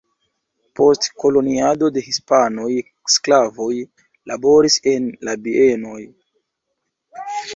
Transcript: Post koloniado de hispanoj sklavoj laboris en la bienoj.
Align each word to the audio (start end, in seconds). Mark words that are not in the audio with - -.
Post 0.77 1.03
koloniado 1.23 1.89
de 1.97 2.03
hispanoj 2.05 2.69
sklavoj 3.17 3.69
laboris 4.31 4.77
en 4.93 5.05
la 5.29 5.37
bienoj. 5.45 6.01